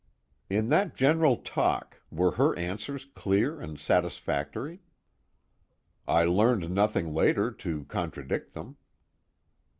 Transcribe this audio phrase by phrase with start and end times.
[0.49, 4.81] "In that general talk, were her answers clear and satisfactory?"
[6.07, 8.77] "I learned nothing later to contradict them."